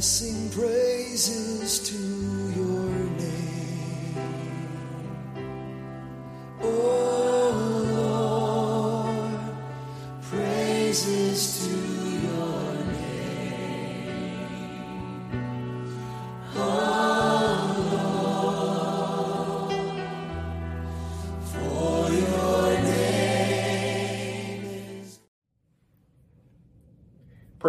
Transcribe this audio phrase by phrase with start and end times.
[0.00, 1.96] sing praises to
[2.58, 2.69] your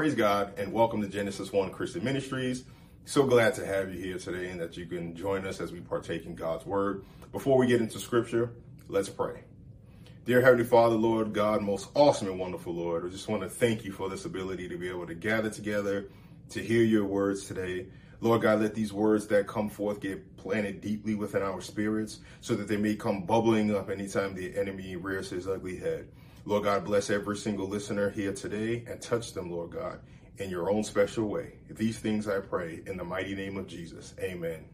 [0.01, 2.63] Praise God and welcome to Genesis 1 Christian Ministries.
[3.05, 5.79] So glad to have you here today and that you can join us as we
[5.79, 7.05] partake in God's Word.
[7.31, 8.51] Before we get into Scripture,
[8.87, 9.43] let's pray.
[10.25, 13.85] Dear Heavenly Father, Lord God, most awesome and wonderful Lord, I just want to thank
[13.85, 16.09] you for this ability to be able to gather together
[16.49, 17.85] to hear your words today.
[18.21, 22.55] Lord God, let these words that come forth get planted deeply within our spirits so
[22.55, 26.07] that they may come bubbling up anytime the enemy rears his ugly head.
[26.43, 29.99] Lord God, bless every single listener here today and touch them, Lord God,
[30.37, 31.53] in your own special way.
[31.69, 34.15] These things I pray in the mighty name of Jesus.
[34.19, 34.65] Amen.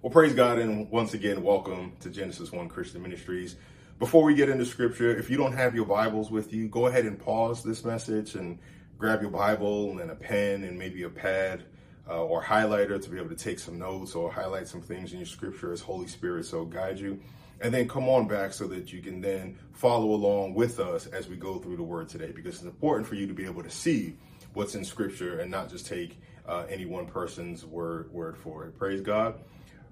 [0.00, 3.56] Well, praise God, and once again, welcome to Genesis 1 Christian Ministries.
[3.98, 7.04] Before we get into scripture, if you don't have your Bibles with you, go ahead
[7.04, 8.60] and pause this message and
[8.96, 11.64] grab your Bible and a pen and maybe a pad
[12.08, 15.18] uh, or highlighter to be able to take some notes or highlight some things in
[15.18, 17.20] your scripture as Holy Spirit so guide you.
[17.60, 21.28] And then come on back so that you can then follow along with us as
[21.28, 23.70] we go through the word today because it's important for you to be able to
[23.70, 24.16] see
[24.52, 28.78] what's in scripture and not just take uh, any one person's word word for it.
[28.78, 29.36] Praise God.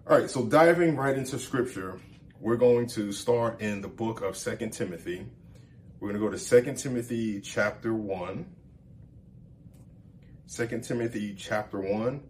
[0.09, 2.01] All right, so diving right into scripture,
[2.41, 5.25] we're going to start in the book of Second Timothy.
[6.01, 8.45] We're going to go to Second Timothy chapter 1.
[10.55, 12.23] 2 Timothy chapter 1,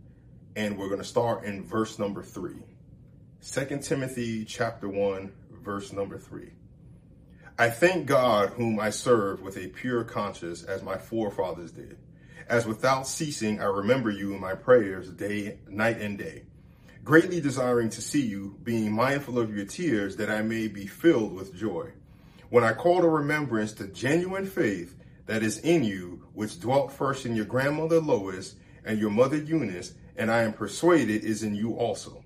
[0.54, 2.54] and we're going to start in verse number 3.
[3.44, 5.32] 2 Timothy chapter 1,
[5.64, 6.52] verse number 3.
[7.58, 11.98] I thank God whom I serve with a pure conscience as my forefathers did.
[12.48, 16.44] As without ceasing I remember you in my prayers day, night and day,
[17.02, 21.32] greatly desiring to see you, being mindful of your tears that I may be filled
[21.34, 21.90] with joy.
[22.50, 24.94] When I call to remembrance the genuine faith
[25.26, 29.94] that is in you, which dwelt first in your grandmother Lois and your mother Eunice,
[30.16, 32.24] and I am persuaded is in you also.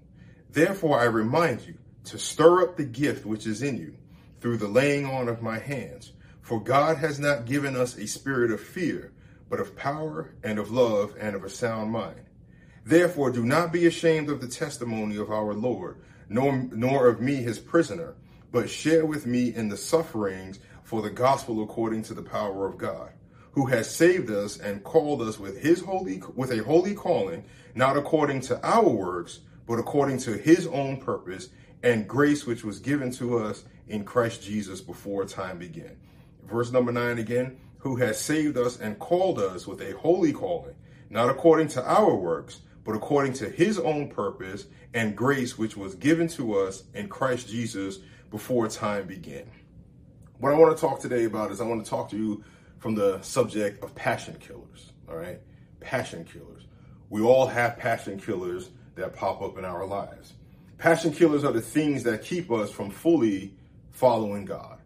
[0.51, 1.75] Therefore I remind you
[2.05, 3.95] to stir up the gift which is in you
[4.41, 6.12] through the laying on of my hands.
[6.41, 9.13] For God has not given us a spirit of fear,
[9.49, 12.21] but of power and of love and of a sound mind.
[12.84, 17.37] Therefore do not be ashamed of the testimony of our Lord, nor, nor of me
[17.37, 18.15] his prisoner,
[18.53, 22.78] but share with me in the sufferings for the gospel according to the power of
[22.78, 23.10] God,
[23.50, 27.97] who has saved us and called us with his holy with a holy calling, not
[27.97, 31.48] according to our works, but according to his own purpose
[31.82, 35.97] and grace which was given to us in Christ Jesus before time began.
[36.44, 40.76] Verse number 9 again, who has saved us and called us with a holy calling,
[41.10, 45.97] not according to our works, but according to his own purpose and grace which was
[45.97, 47.98] given to us in Christ Jesus
[48.30, 49.50] before time began.
[50.38, 52.44] What I want to talk today about is I want to talk to you
[52.78, 54.92] from the subject of passion killers.
[55.08, 55.41] All right.
[55.80, 56.64] Passion killers.
[57.08, 60.34] We all have passion killers that pop up in our lives.
[60.76, 63.54] Passion killers are the things that keep us from fully
[63.92, 64.78] following God.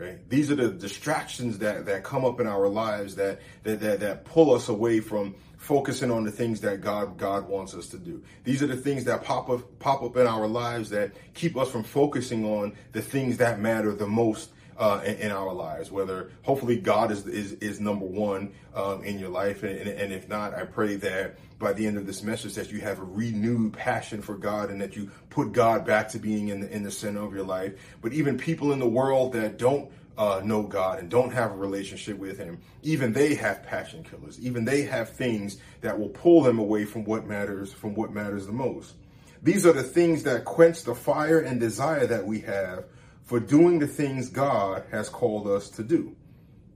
[0.00, 0.18] Okay.
[0.28, 4.24] These are the distractions that, that come up in our lives that, that, that, that
[4.24, 8.22] pull us away from focusing on the things that God, God wants us to do.
[8.42, 11.70] These are the things that pop up, pop up in our lives that keep us
[11.70, 15.90] from focusing on the things that matter the most uh, in, in, our lives.
[15.90, 20.12] Whether hopefully God is is, is number one um, in your life, and, and, and,
[20.12, 23.04] if not, I pray that by the end of this message that you have a
[23.04, 26.84] renewed passion for God and that you put God back to being in the in
[26.84, 27.74] the center of your life.
[28.00, 31.56] But even people in the world that don't uh, know God and don't have a
[31.56, 34.38] relationship with Him, even they have passion killers.
[34.38, 38.46] Even they have things that will pull them away from what matters from what matters
[38.46, 38.94] the most.
[39.42, 42.84] These are the things that quench the fire and desire that we have
[43.28, 46.16] for doing the things God has called us to do.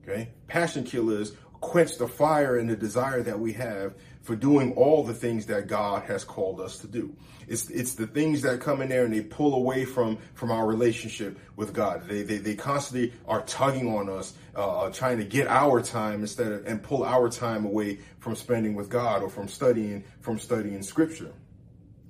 [0.02, 0.28] Okay?
[0.48, 1.32] Passion killers
[1.62, 5.66] quench the fire and the desire that we have for doing all the things that
[5.66, 7.16] God has called us to do.
[7.48, 10.66] It's it's the things that come in there and they pull away from from our
[10.66, 12.06] relationship with God.
[12.06, 16.52] They they, they constantly are tugging on us, uh, trying to get our time instead
[16.52, 20.82] of and pull our time away from spending with God or from studying from studying
[20.82, 21.32] Scripture.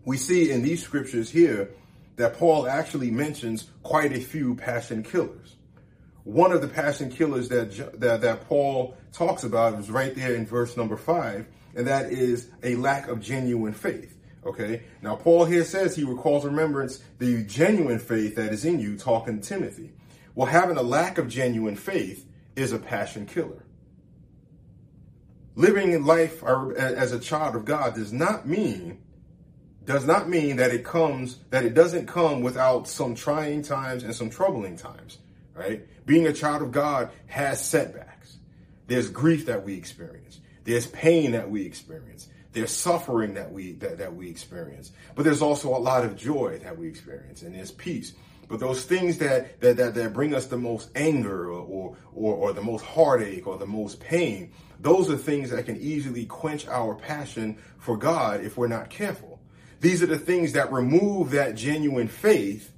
[0.04, 1.70] We see in these scriptures here
[2.16, 5.56] that Paul actually mentions quite a few passion killers.
[6.24, 10.46] One of the passion killers that, that, that Paul talks about is right there in
[10.46, 14.16] verse number five, and that is a lack of genuine faith.
[14.44, 14.82] Okay.
[15.02, 19.40] Now, Paul here says he recalls remembrance the genuine faith that is in you, talking
[19.40, 19.92] to Timothy.
[20.34, 22.26] Well, having a lack of genuine faith
[22.56, 23.64] is a passion killer.
[25.54, 28.98] living in life as a child of God does not mean
[29.84, 34.14] does not mean that it comes that it doesn't come without some trying times and
[34.14, 35.18] some troubling times,
[35.54, 35.86] right?
[36.06, 38.38] Being a child of God has setbacks.
[38.86, 40.40] There's grief that we experience.
[40.64, 42.28] There's pain that we experience.
[42.52, 44.92] There's suffering that we that, that we experience.
[45.14, 48.12] But there's also a lot of joy that we experience and there's peace.
[48.48, 52.52] But those things that that, that, that bring us the most anger or, or or
[52.52, 56.94] the most heartache or the most pain, those are things that can easily quench our
[56.94, 59.31] passion for God if we're not careful.
[59.82, 62.72] These are the things that remove that genuine faith,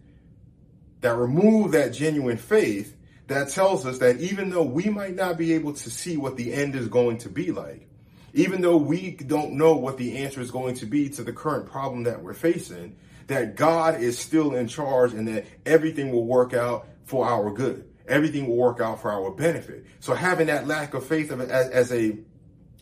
[1.02, 2.96] that remove that genuine faith
[3.26, 6.52] that tells us that even though we might not be able to see what the
[6.54, 7.86] end is going to be like,
[8.32, 11.70] even though we don't know what the answer is going to be to the current
[11.70, 12.96] problem that we're facing,
[13.26, 17.86] that God is still in charge and that everything will work out for our good.
[18.08, 19.84] Everything will work out for our benefit.
[20.00, 22.16] So having that lack of faith as, as a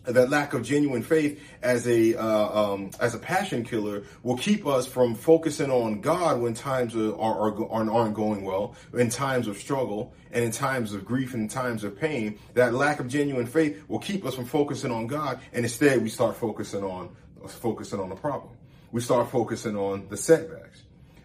[0.04, 4.66] that lack of genuine faith as a uh, um, as a passion killer will keep
[4.66, 9.46] us from focusing on God when times are, are, are aren't going well, in times
[9.46, 12.38] of struggle, and in times of grief and in times of pain.
[12.54, 16.08] That lack of genuine faith will keep us from focusing on God, and instead we
[16.08, 17.14] start focusing on
[17.48, 18.54] focusing on the problem.
[18.90, 20.82] We start focusing on the setbacks.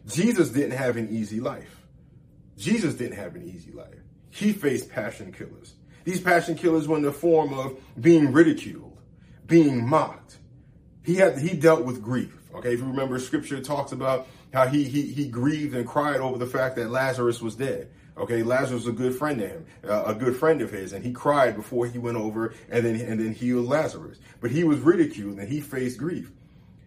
[0.08, 1.86] Jesus didn't have an easy life.
[2.58, 4.00] Jesus didn't have an easy life.
[4.30, 5.74] He faced passion killers.
[6.08, 8.98] These passion killers were in the form of being ridiculed,
[9.46, 10.38] being mocked.
[11.04, 12.34] He had he dealt with grief.
[12.56, 16.38] Okay, if you remember, Scripture talks about how he he he grieved and cried over
[16.38, 17.90] the fact that Lazarus was dead.
[18.16, 21.04] Okay, Lazarus was a good friend to him, uh, a good friend of his, and
[21.04, 24.18] he cried before he went over and then and then healed Lazarus.
[24.40, 26.32] But he was ridiculed and he faced grief.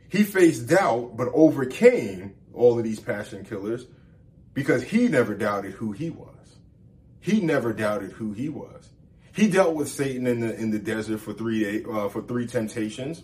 [0.08, 3.84] He faced doubt, but overcame all of these passion killers
[4.54, 6.56] because he never doubted who he was.
[7.20, 8.89] He never doubted who he was.
[9.32, 13.22] He dealt with Satan in the in the desert for three uh, for three temptations.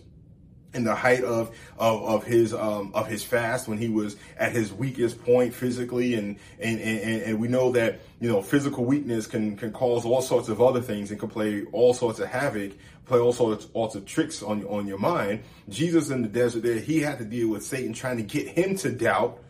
[0.73, 4.51] In the height of of, of his um, of his fast, when he was at
[4.51, 9.27] his weakest point physically, and, and and and we know that you know physical weakness
[9.27, 12.73] can can cause all sorts of other things and can play all sorts of havoc,
[13.05, 15.41] play all sorts all sorts of tricks on on your mind.
[15.69, 18.75] Jesus in the desert, there he had to deal with Satan trying to get him
[18.77, 19.41] to doubt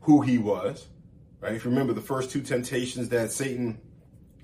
[0.00, 0.88] who he was.
[1.40, 1.54] Right?
[1.54, 3.78] If you remember the first two temptations that Satan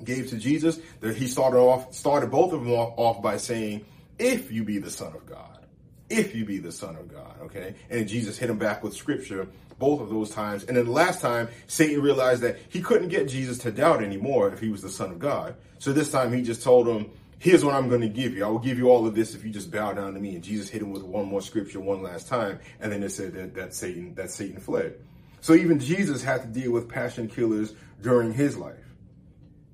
[0.04, 3.84] gave to Jesus, that he started off started both of them off, off by saying,
[4.18, 5.66] "If you be the Son of God,
[6.08, 9.48] if you be the Son of God," okay, and Jesus hit him back with Scripture
[9.78, 10.64] both of those times.
[10.64, 14.52] And then the last time, Satan realized that he couldn't get Jesus to doubt anymore
[14.52, 15.54] if he was the Son of God.
[15.78, 17.06] So this time, he just told him,
[17.38, 18.44] "Here's what I'm going to give you.
[18.44, 20.42] I will give you all of this if you just bow down to me." And
[20.42, 23.54] Jesus hit him with one more Scripture one last time, and then it said that
[23.54, 24.94] that Satan that Satan fled.
[25.40, 27.72] So even Jesus had to deal with passion killers
[28.02, 28.74] during his life.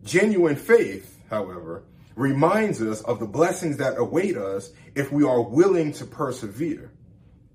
[0.05, 1.83] Genuine faith, however,
[2.15, 6.93] reminds us of the blessings that await us if we are willing to persevere.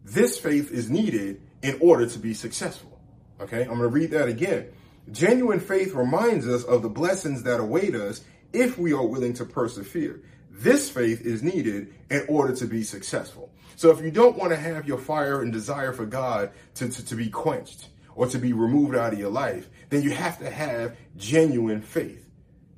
[0.03, 2.99] This faith is needed in order to be successful.
[3.39, 4.67] Okay, I'm going to read that again.
[5.11, 8.21] Genuine faith reminds us of the blessings that await us
[8.51, 10.21] if we are willing to persevere.
[10.49, 13.51] This faith is needed in order to be successful.
[13.75, 17.05] So if you don't want to have your fire and desire for God to, to,
[17.05, 20.49] to be quenched or to be removed out of your life, then you have to
[20.49, 22.28] have genuine faith.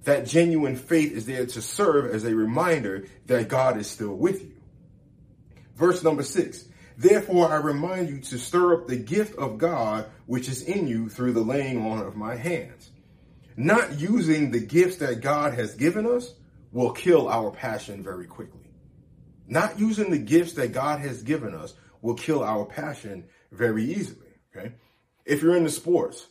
[0.03, 4.41] That genuine faith is there to serve as a reminder that God is still with
[4.41, 4.55] you.
[5.75, 6.65] Verse number six.
[6.97, 11.09] Therefore, I remind you to stir up the gift of God which is in you
[11.09, 12.91] through the laying on of my hands.
[13.57, 16.33] Not using the gifts that God has given us
[16.71, 18.69] will kill our passion very quickly.
[19.47, 24.27] Not using the gifts that God has given us will kill our passion very easily.
[24.55, 24.73] Okay.
[25.25, 26.27] If you're into sports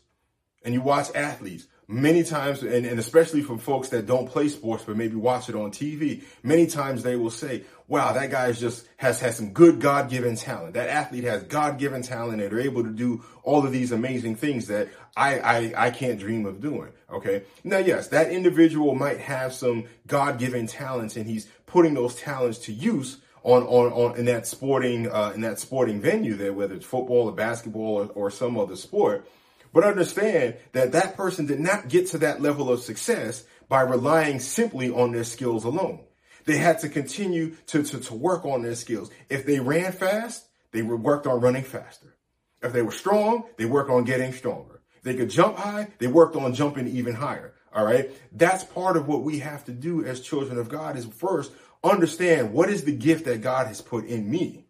[0.65, 4.85] and you watch athletes, many times, and, and especially from folks that don't play sports
[4.85, 8.87] but maybe watch it on TV, many times they will say, wow, that guy just
[8.97, 10.75] has has some good God-given talent.
[10.75, 14.69] That athlete has God-given talent and they're able to do all of these amazing things
[14.69, 16.93] that I, I, I can't dream of doing.
[17.13, 17.43] Okay.
[17.65, 22.73] Now, yes, that individual might have some God-given talents and he's putting those talents to
[22.73, 26.87] use on, on, on in that sporting, uh, in that sporting venue there, whether it's
[26.87, 29.27] football or basketball or, or some other sport.
[29.73, 34.41] But understand that that person did not get to that level of success by relying
[34.41, 36.01] simply on their skills alone.
[36.45, 39.11] They had to continue to, to, to work on their skills.
[39.29, 42.17] If they ran fast, they worked on running faster.
[42.63, 44.81] If they were strong, they worked on getting stronger.
[44.97, 47.55] If they could jump high, they worked on jumping even higher.
[47.73, 48.11] All right.
[48.33, 52.53] That's part of what we have to do as children of God is first understand
[52.53, 54.65] what is the gift that God has put in me.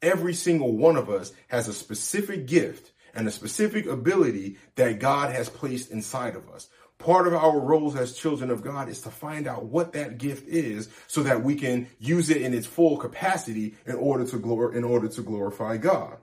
[0.00, 5.34] Every single one of us has a specific gift and a specific ability that God
[5.34, 6.68] has placed inside of us.
[6.98, 10.48] Part of our roles as children of God is to find out what that gift
[10.48, 14.74] is so that we can use it in its full capacity in order to glor-
[14.74, 16.16] in order to glorify God.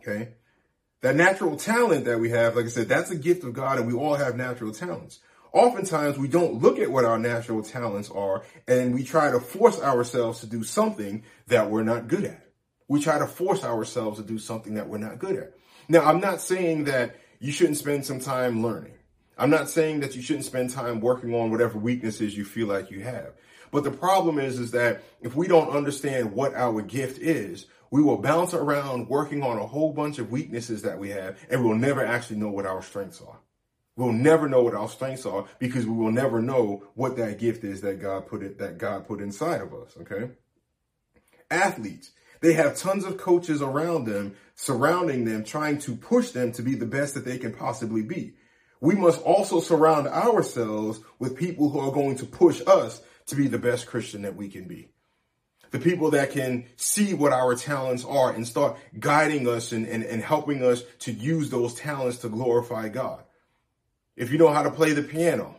[0.00, 0.34] Okay?
[1.02, 3.88] That natural talent that we have, like I said, that's a gift of God and
[3.88, 5.18] we all have natural talents.
[5.52, 9.80] Oftentimes we don't look at what our natural talents are and we try to force
[9.80, 12.46] ourselves to do something that we're not good at.
[12.86, 15.52] We try to force ourselves to do something that we're not good at.
[15.88, 18.94] Now, I'm not saying that you shouldn't spend some time learning.
[19.38, 22.90] I'm not saying that you shouldn't spend time working on whatever weaknesses you feel like
[22.90, 23.32] you have.
[23.70, 28.02] But the problem is, is that if we don't understand what our gift is, we
[28.02, 31.76] will bounce around working on a whole bunch of weaknesses that we have and we'll
[31.76, 33.38] never actually know what our strengths are.
[33.96, 37.64] We'll never know what our strengths are because we will never know what that gift
[37.64, 39.96] is that God put it, that God put inside of us.
[40.00, 40.30] Okay.
[41.50, 46.62] Athletes, they have tons of coaches around them, surrounding them, trying to push them to
[46.62, 48.34] be the best that they can possibly be.
[48.80, 53.48] We must also surround ourselves with people who are going to push us to be
[53.48, 54.88] the best Christian that we can be.
[55.70, 60.04] The people that can see what our talents are and start guiding us and, and,
[60.04, 63.24] and helping us to use those talents to glorify God.
[64.14, 65.56] If you know how to play the piano,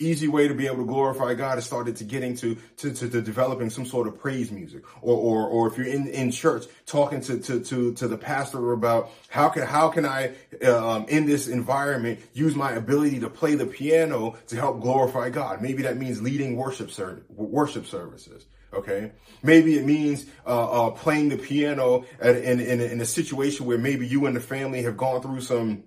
[0.00, 3.08] easy way to be able to glorify God is started to getting to, to, to,
[3.08, 4.82] to, developing some sort of praise music.
[5.00, 8.72] Or, or, or if you're in, in church talking to, to, to, to the pastor
[8.72, 10.34] about how can, how can I,
[10.66, 15.62] um, in this environment use my ability to play the piano to help glorify God?
[15.62, 18.46] Maybe that means leading worship ser- worship services.
[18.72, 19.12] Okay.
[19.44, 23.78] Maybe it means, uh, uh, playing the piano at, in, in, in a situation where
[23.78, 25.84] maybe you and the family have gone through some,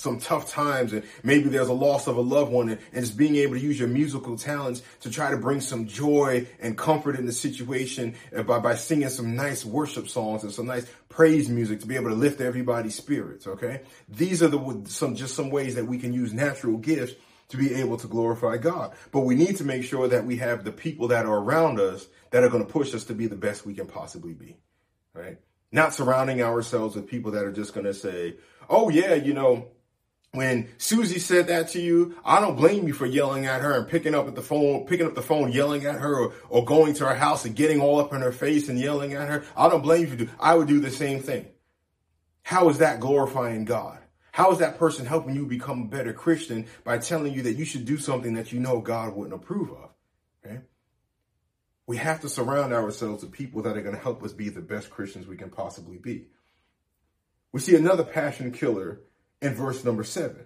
[0.00, 3.36] some tough times and maybe there's a loss of a loved one and, just being
[3.36, 7.26] able to use your musical talents to try to bring some joy and comfort in
[7.26, 11.80] the situation uh, by, by singing some nice worship songs and some nice praise music
[11.80, 13.46] to be able to lift everybody's spirits.
[13.46, 13.82] Okay.
[14.08, 17.14] These are the, some, just some ways that we can use natural gifts
[17.50, 18.92] to be able to glorify God.
[19.10, 22.06] But we need to make sure that we have the people that are around us
[22.30, 24.56] that are going to push us to be the best we can possibly be.
[25.12, 25.38] Right.
[25.72, 28.36] Not surrounding ourselves with people that are just going to say,
[28.68, 29.68] Oh yeah, you know,
[30.32, 33.88] when Susie said that to you, I don't blame you for yelling at her and
[33.88, 36.94] picking up at the phone, picking up the phone, yelling at her or, or going
[36.94, 39.44] to her house and getting all up in her face and yelling at her.
[39.56, 40.28] I don't blame you.
[40.38, 41.46] I would do the same thing.
[42.42, 43.98] How is that glorifying God?
[44.32, 47.64] How is that person helping you become a better Christian by telling you that you
[47.64, 49.90] should do something that you know God wouldn't approve of?
[50.46, 50.60] Okay.
[51.88, 54.60] We have to surround ourselves with people that are going to help us be the
[54.60, 56.28] best Christians we can possibly be.
[57.50, 59.00] We see another passion killer
[59.40, 60.44] in verse number seven.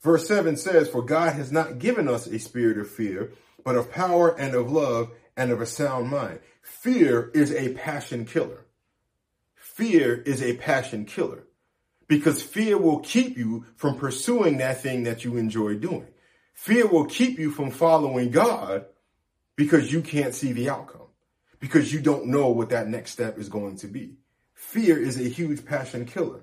[0.00, 3.32] Verse seven says, For God has not given us a spirit of fear,
[3.64, 6.40] but of power and of love and of a sound mind.
[6.62, 8.66] Fear is a passion killer.
[9.54, 11.44] Fear is a passion killer
[12.06, 16.06] because fear will keep you from pursuing that thing that you enjoy doing.
[16.54, 18.86] Fear will keep you from following God
[19.56, 21.08] because you can't see the outcome,
[21.60, 24.16] because you don't know what that next step is going to be.
[24.54, 26.42] Fear is a huge passion killer.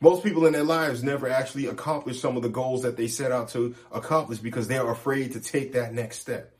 [0.00, 3.32] Most people in their lives never actually accomplish some of the goals that they set
[3.32, 6.54] out to accomplish because they're afraid to take that next step.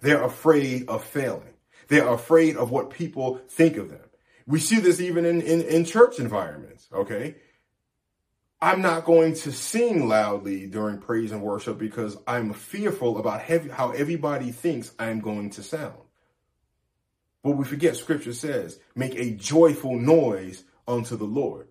[0.00, 1.54] They're afraid of failing.
[1.88, 4.00] They're afraid of what people think of them.
[4.46, 7.36] We see this even in, in, in church environments, okay?
[8.60, 13.68] I'm not going to sing loudly during praise and worship because I'm fearful about heavy,
[13.68, 15.98] how everybody thinks I'm going to sound.
[17.44, 21.68] But we forget scripture says, make a joyful noise unto the Lord.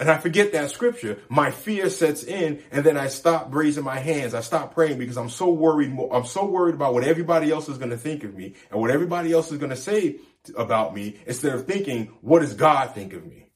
[0.00, 1.18] And I forget that scripture.
[1.28, 4.32] My fear sets in and then I stop raising my hands.
[4.32, 5.96] I stop praying because I'm so worried.
[6.12, 8.90] I'm so worried about what everybody else is going to think of me and what
[8.90, 10.18] everybody else is going to say
[10.56, 13.50] about me instead of thinking, what does God think of me?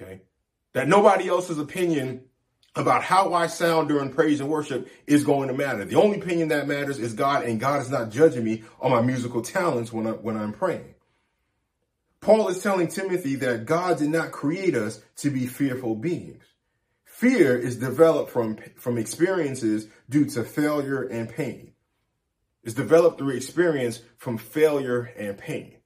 [0.00, 0.22] Okay.
[0.72, 2.22] That nobody else's opinion
[2.74, 5.84] about how I sound during praise and worship is going to matter.
[5.84, 9.00] The only opinion that matters is God and God is not judging me on my
[9.00, 10.95] musical talents when I, when I'm praying.
[12.26, 16.42] Paul is telling Timothy that God did not create us to be fearful beings.
[17.04, 21.74] Fear is developed from, from experiences due to failure and pain.
[22.64, 25.76] It's developed through experience from failure and pain.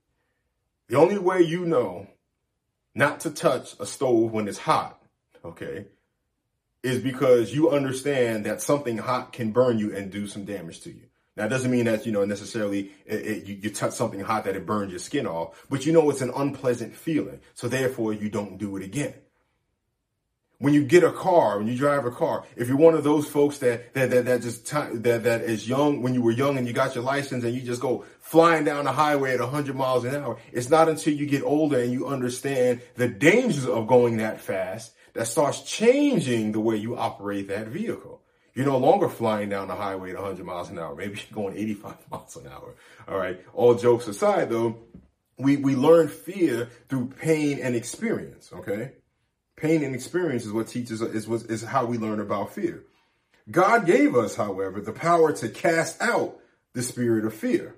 [0.89, 2.07] The only way you know
[2.95, 4.99] not to touch a stove when it's hot,
[5.45, 5.89] okay,
[6.83, 10.91] is because you understand that something hot can burn you and do some damage to
[10.91, 11.10] you.
[11.47, 14.57] It doesn't mean that, you know, necessarily it, it, you, you touch something hot that
[14.57, 17.41] it burns your skin off, but you know it's an unpleasant feeling.
[17.55, 19.15] So therefore you don't do it again.
[20.59, 23.27] When you get a car, when you drive a car, if you're one of those
[23.27, 26.59] folks that, that, that, that just, t- that, that is young, when you were young
[26.59, 29.75] and you got your license and you just go flying down the highway at 100
[29.75, 33.87] miles an hour, it's not until you get older and you understand the dangers of
[33.87, 38.21] going that fast that starts changing the way you operate that vehicle.
[38.55, 40.95] You're no longer flying down the highway at 100 miles an hour.
[40.95, 42.75] Maybe you're going 85 miles an hour.
[43.09, 43.41] All right.
[43.55, 44.79] All jokes aside, though,
[45.39, 48.51] we, we learn fear through pain and experience.
[48.53, 48.93] Okay.
[49.57, 52.85] Pain and experience is what teaches is what is how we learn about fear.
[53.51, 56.39] God gave us, however, the power to cast out
[56.73, 57.75] the spirit of fear.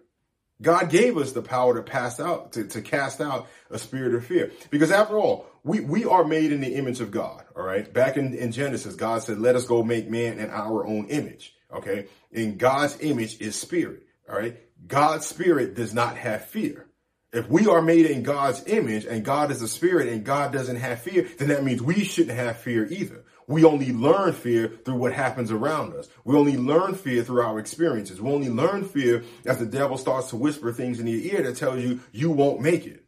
[0.60, 4.24] God gave us the power to pass out, to, to cast out a spirit of
[4.24, 4.52] fear.
[4.70, 7.44] Because after all, we, we are made in the image of God.
[7.56, 7.90] All right.
[7.92, 11.54] Back in, in Genesis, God said, let us go make man in our own image.
[11.72, 12.06] Okay.
[12.32, 14.02] And God's image is spirit.
[14.28, 14.56] All right.
[14.86, 16.86] God's spirit does not have fear.
[17.32, 20.76] If we are made in God's image and God is a spirit and God doesn't
[20.76, 23.24] have fear, then that means we shouldn't have fear either.
[23.46, 26.08] We only learn fear through what happens around us.
[26.24, 28.20] We only learn fear through our experiences.
[28.20, 31.56] We only learn fear as the devil starts to whisper things in your ear that
[31.56, 33.01] tells you you won't make it.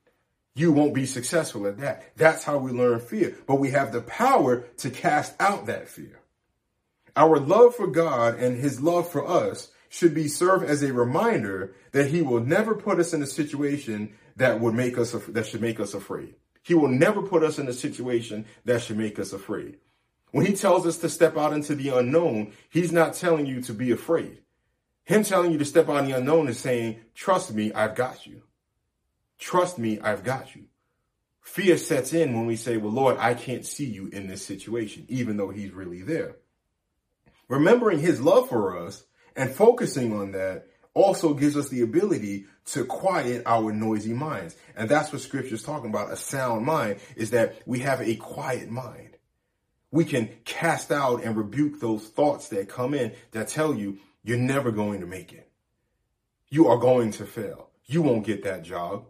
[0.54, 2.16] You won't be successful at that.
[2.16, 3.36] That's how we learn fear.
[3.46, 6.20] But we have the power to cast out that fear.
[7.16, 11.74] Our love for God and his love for us should be served as a reminder
[11.92, 15.60] that he will never put us in a situation that would make us, that should
[15.60, 16.34] make us afraid.
[16.62, 19.78] He will never put us in a situation that should make us afraid.
[20.30, 23.74] When he tells us to step out into the unknown, he's not telling you to
[23.74, 24.38] be afraid.
[25.04, 28.26] Him telling you to step out in the unknown is saying, trust me, I've got
[28.26, 28.42] you.
[29.38, 30.64] Trust me, I've got you.
[31.40, 35.04] Fear sets in when we say, well, Lord, I can't see you in this situation,
[35.08, 36.36] even though he's really there.
[37.48, 39.04] Remembering his love for us
[39.36, 44.56] and focusing on that also gives us the ability to quiet our noisy minds.
[44.74, 46.12] And that's what scripture is talking about.
[46.12, 49.14] A sound mind is that we have a quiet mind
[49.94, 54.36] we can cast out and rebuke those thoughts that come in that tell you you're
[54.36, 55.48] never going to make it.
[56.48, 57.70] You are going to fail.
[57.86, 59.04] You won't get that job.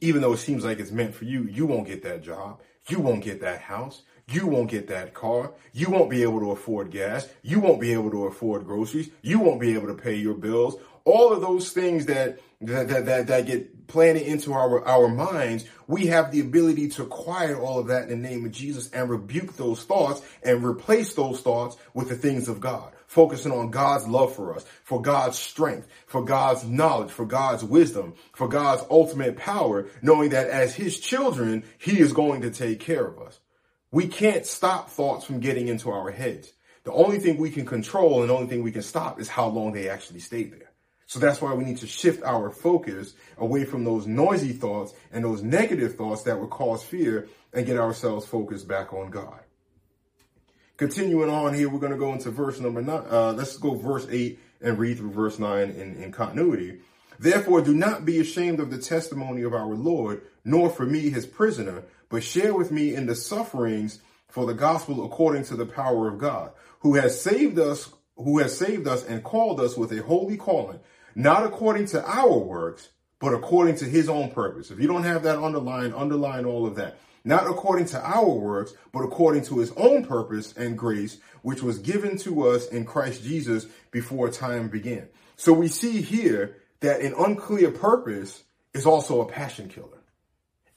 [0.00, 2.60] Even though it seems like it's meant for you, you won't get that job.
[2.88, 4.02] You won't get that house.
[4.28, 5.52] You won't get that car.
[5.72, 7.28] You won't be able to afford gas.
[7.42, 9.10] You won't be able to afford groceries.
[9.22, 10.76] You won't be able to pay your bills.
[11.04, 15.66] All of those things that that, that, that, that get planted into our, our minds,
[15.86, 19.10] we have the ability to quiet all of that in the name of Jesus and
[19.10, 22.92] rebuke those thoughts and replace those thoughts with the things of God.
[23.06, 28.14] Focusing on God's love for us, for God's strength, for God's knowledge, for God's wisdom,
[28.32, 33.06] for God's ultimate power, knowing that as His children, He is going to take care
[33.06, 33.38] of us.
[33.90, 36.52] We can't stop thoughts from getting into our heads.
[36.84, 39.48] The only thing we can control and the only thing we can stop is how
[39.48, 40.70] long they actually stay there.
[41.06, 45.24] So that's why we need to shift our focus away from those noisy thoughts and
[45.24, 49.40] those negative thoughts that would cause fear and get ourselves focused back on God.
[50.76, 53.04] Continuing on here, we're going to go into verse number nine.
[53.10, 56.80] Uh, let's go verse eight and read through verse nine in, in continuity.
[57.18, 61.26] Therefore, do not be ashamed of the testimony of our Lord, nor for me, his
[61.26, 66.08] prisoner, but share with me in the sufferings for the gospel according to the power
[66.08, 70.02] of God, who has saved us, who has saved us and called us with a
[70.02, 70.80] holy calling
[71.16, 74.70] not according to our works, but according to his own purpose.
[74.70, 76.98] If you don't have that underlined, underline all of that.
[77.26, 81.80] Not according to our works, but according to his own purpose and grace, which was
[81.80, 85.08] given to us in Christ Jesus before time began.
[85.34, 90.04] So we see here that an unclear purpose is also a passion killer.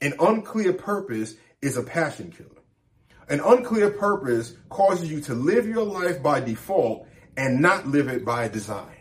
[0.00, 2.48] An unclear purpose is a passion killer.
[3.28, 8.24] An unclear purpose causes you to live your life by default and not live it
[8.24, 8.96] by design.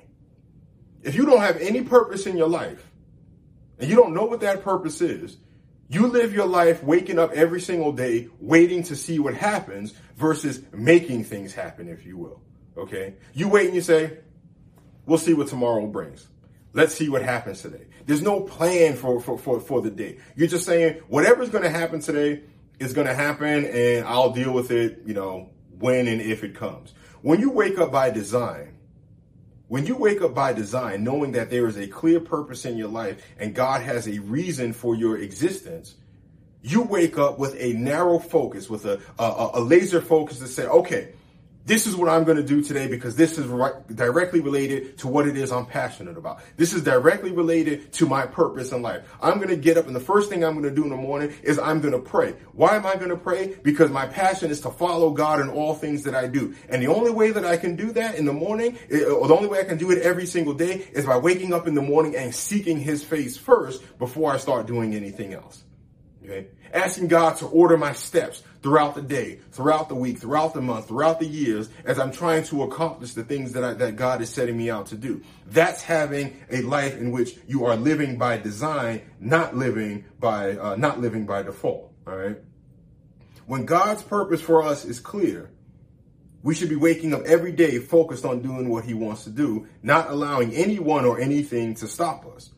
[1.01, 2.91] If you don't have any purpose in your life
[3.79, 5.37] and you don't know what that purpose is,
[5.89, 10.61] you live your life waking up every single day waiting to see what happens versus
[10.71, 12.41] making things happen, if you will.
[12.77, 13.15] Okay?
[13.33, 14.19] You wait and you say,
[15.07, 16.27] we'll see what tomorrow brings.
[16.73, 17.87] Let's see what happens today.
[18.05, 20.19] There's no plan for, for, for, for the day.
[20.35, 22.43] You're just saying, whatever's going to happen today
[22.77, 25.49] is going to happen and I'll deal with it, you know,
[25.79, 26.93] when and if it comes.
[27.21, 28.75] When you wake up by design,
[29.69, 32.89] when you wake up by design, knowing that there is a clear purpose in your
[32.89, 35.95] life and God has a reason for your existence,
[36.63, 40.65] you wake up with a narrow focus, with a, a, a laser focus to say,
[40.65, 41.13] okay,
[41.65, 45.07] this is what I'm going to do today because this is right, directly related to
[45.07, 46.41] what it is I'm passionate about.
[46.57, 49.03] This is directly related to my purpose in life.
[49.21, 50.95] I'm going to get up and the first thing I'm going to do in the
[50.95, 52.31] morning is I'm going to pray.
[52.53, 53.55] Why am I going to pray?
[53.61, 56.55] Because my passion is to follow God in all things that I do.
[56.69, 59.35] And the only way that I can do that in the morning, eh, or the
[59.35, 61.81] only way I can do it every single day is by waking up in the
[61.81, 65.63] morning and seeking his face first before I start doing anything else.
[66.29, 66.47] Okay.
[66.71, 70.87] Asking God to order my steps throughout the day, throughout the week, throughout the month,
[70.87, 74.29] throughout the years, as I'm trying to accomplish the things that I, that God is
[74.29, 75.23] setting me out to do.
[75.47, 80.75] That's having a life in which you are living by design, not living by, uh,
[80.75, 81.91] not living by default.
[82.05, 82.37] All right.
[83.47, 85.49] When God's purpose for us is clear,
[86.41, 89.67] We should be waking up every day focused on doing what he wants to do,
[89.83, 92.51] not allowing anyone or anything to stop us.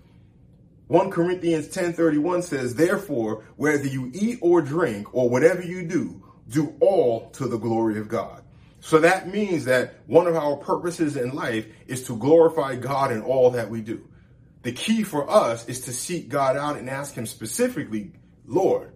[0.91, 6.73] 1 Corinthians 10:31 says, "Therefore, whether you eat or drink or whatever you do, do
[6.82, 8.41] all to the glory of God."
[8.82, 13.21] So that means that one of our purposes in life is to glorify God in
[13.21, 14.01] all that we do.
[14.63, 18.12] The key for us is to seek God out and ask him specifically,
[18.45, 18.91] "Lord,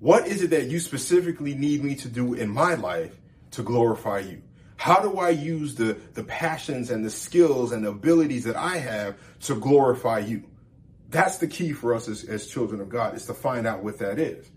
[0.00, 3.16] what is it that you specifically need me to do in my life
[3.52, 4.42] to glorify you?
[4.74, 8.78] How do I use the, the passions and the skills and the abilities that I
[8.78, 10.42] have to glorify you?
[11.10, 13.98] That's the key for us as, as children of God is to find out what
[13.98, 14.50] that is.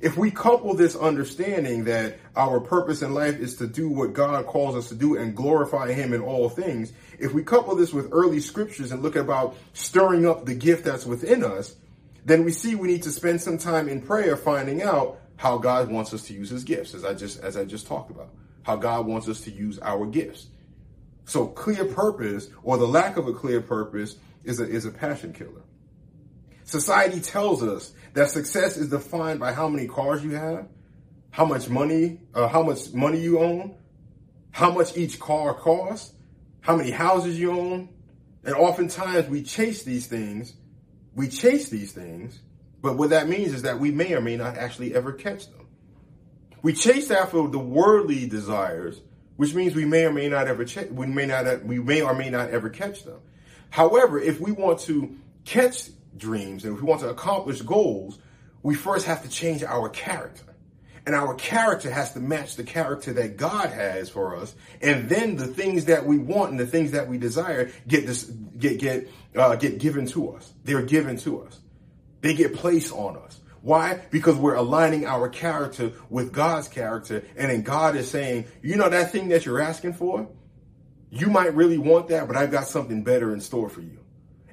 [0.00, 4.46] If we couple this understanding that our purpose in life is to do what God
[4.46, 8.08] calls us to do and glorify Him in all things, if we couple this with
[8.12, 11.76] early scriptures and look about stirring up the gift that's within us,
[12.24, 15.90] then we see we need to spend some time in prayer finding out how God
[15.90, 18.30] wants us to use his gifts, as I just as I just talked about.
[18.64, 20.48] How God wants us to use our gifts.
[21.26, 25.34] So clear purpose or the lack of a clear purpose is a is a passion
[25.34, 25.62] killer.
[26.64, 30.66] Society tells us that success is defined by how many cars you have,
[31.30, 33.76] how much money, uh, how much money you own,
[34.50, 36.14] how much each car costs,
[36.60, 37.90] how many houses you own,
[38.42, 40.54] and oftentimes we chase these things
[41.16, 42.38] we chase these things,
[42.82, 45.66] but what that means is that we may or may not actually ever catch them.
[46.62, 49.00] We chase after the worldly desires,
[49.36, 52.30] which means we may or may not ever we may not we may or may
[52.30, 53.20] not ever catch them.
[53.70, 58.18] However, if we want to catch dreams and if we want to accomplish goals,
[58.62, 60.42] we first have to change our character.
[61.04, 64.56] And our character has to match the character that God has for us.
[64.82, 68.24] And then the things that we want and the things that we desire get this,
[68.24, 70.52] get, get, uh, get given to us.
[70.64, 71.60] They're given to us.
[72.22, 73.40] They get placed on us.
[73.66, 74.00] Why?
[74.12, 77.24] Because we're aligning our character with God's character.
[77.36, 80.28] And then God is saying, you know, that thing that you're asking for,
[81.10, 83.98] you might really want that, but I've got something better in store for you.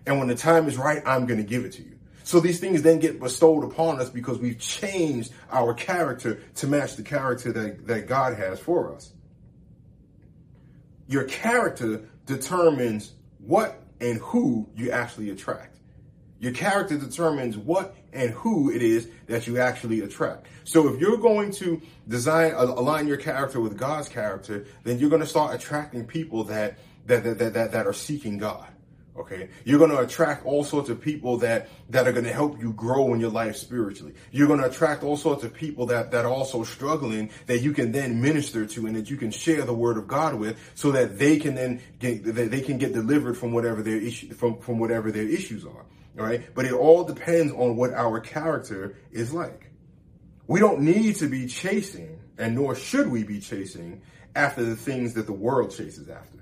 [0.07, 1.99] And when the time is right, I'm going to give it to you.
[2.23, 6.95] So these things then get bestowed upon us because we've changed our character to match
[6.95, 9.13] the character that, that God has for us.
[11.05, 15.77] Your character determines what and who you actually attract.
[16.39, 20.47] Your character determines what and who it is that you actually attract.
[20.63, 25.21] So if you're going to design, align your character with God's character, then you're going
[25.21, 28.67] to start attracting people that, that, that, that, that are seeking God.
[29.15, 29.49] Okay.
[29.63, 32.73] You're going to attract all sorts of people that, that are going to help you
[32.73, 34.15] grow in your life spiritually.
[34.31, 37.73] You're going to attract all sorts of people that, that are also struggling that you
[37.73, 40.91] can then minister to and that you can share the word of God with so
[40.93, 44.79] that they can then get, they can get delivered from whatever their issue, from, from
[44.79, 45.85] whatever their issues are.
[46.17, 46.53] All right.
[46.53, 49.71] But it all depends on what our character is like.
[50.47, 54.01] We don't need to be chasing and nor should we be chasing
[54.35, 56.39] after the things that the world chases after.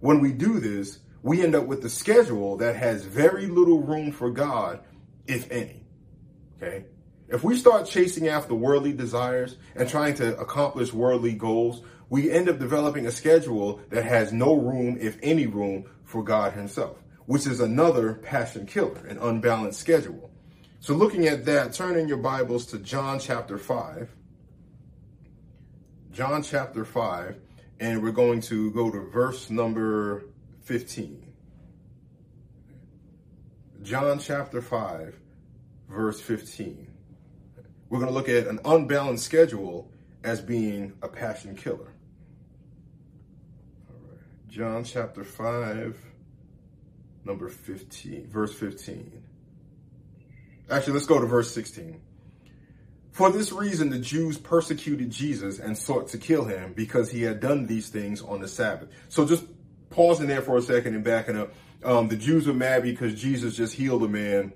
[0.00, 4.10] When we do this, we end up with a schedule that has very little room
[4.12, 4.80] for God,
[5.26, 5.84] if any.
[6.56, 6.86] Okay?
[7.28, 12.48] If we start chasing after worldly desires and trying to accomplish worldly goals, we end
[12.48, 16.96] up developing a schedule that has no room, if any room, for God Himself,
[17.30, 20.32] which is another passion killer, an unbalanced schedule.
[20.80, 24.10] So, looking at that, turn in your Bibles to John chapter 5.
[26.10, 27.38] John chapter 5,
[27.78, 30.24] and we're going to go to verse number
[30.62, 31.24] 15.
[33.82, 35.16] John chapter 5,
[35.88, 36.88] verse 15.
[37.90, 39.88] We're going to look at an unbalanced schedule
[40.24, 41.94] as being a passion killer.
[43.88, 46.09] All right, John chapter 5,
[47.24, 49.22] number 15, verse 15.
[50.70, 52.00] Actually, let's go to verse 16.
[53.12, 57.40] For this reason, the Jews persecuted Jesus and sought to kill him because he had
[57.40, 58.88] done these things on the Sabbath.
[59.08, 59.44] So just
[59.90, 61.52] pausing there for a second and backing up.
[61.84, 64.52] Um, the Jews were mad because Jesus just healed a man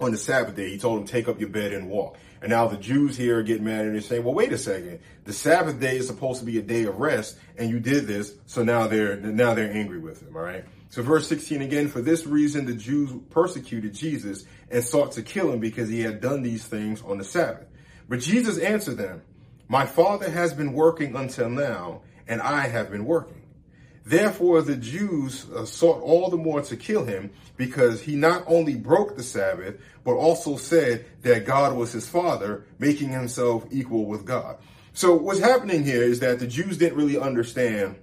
[0.00, 0.70] on the Sabbath day.
[0.70, 2.18] He told him, take up your bed and walk.
[2.42, 5.00] And now the Jews here getting mad and they're saying, well, wait a second.
[5.24, 8.34] The Sabbath day is supposed to be a day of rest and you did this.
[8.46, 10.36] So now they're, now they're angry with him.
[10.36, 10.64] All right.
[10.88, 15.52] So verse 16 again, for this reason, the Jews persecuted Jesus and sought to kill
[15.52, 17.66] him because he had done these things on the Sabbath.
[18.08, 19.22] But Jesus answered them,
[19.68, 23.42] my father has been working until now and I have been working.
[24.04, 28.76] Therefore, the Jews uh, sought all the more to kill him because he not only
[28.76, 34.24] broke the Sabbath, but also said that God was his father, making himself equal with
[34.24, 34.58] God.
[34.92, 37.96] So what's happening here is that the Jews didn't really understand